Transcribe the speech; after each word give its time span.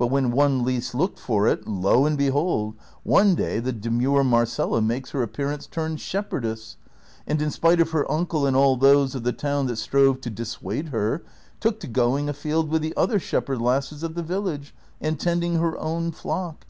r>ut 0.00 0.08
when 0.10 0.30
one 0.32 0.64
least 0.64 0.94
looked 0.94 1.18
for 1.18 1.46
it, 1.46 1.66
lo 1.68 2.06
and 2.06 2.16
behold! 2.16 2.74
one 3.02 3.34
day 3.34 3.58
the 3.60 3.72
demure 3.72 4.24
Marcela 4.24 4.80
makes 4.80 5.10
her 5.10 5.22
appearance 5.22 5.66
turned 5.66 5.98
she})herdess; 5.98 6.76
and, 7.26 7.42
in 7.42 7.50
spite 7.50 7.78
of 7.78 7.90
her 7.90 8.10
uncle 8.10 8.46
and 8.46 8.56
all 8.56 8.74
those 8.74 9.14
of 9.14 9.22
the 9.22 9.34
tOAvn 9.34 9.66
that 9.66 9.76
strove 9.76 10.18
to 10.22 10.30
dissuade 10.30 10.88
her, 10.88 11.22
took 11.60 11.78
to 11.78 11.86
going 11.86 12.26
a 12.26 12.32
field 12.32 12.70
with 12.70 12.80
the 12.80 12.96
other 12.96 13.18
shepherd 13.18 13.60
lasses 13.60 14.02
of 14.02 14.14
the 14.14 14.22
village, 14.22 14.74
and 14.98 15.20
tending 15.20 15.56
her 15.56 15.76
own 15.78 16.10
flock. 16.10 16.64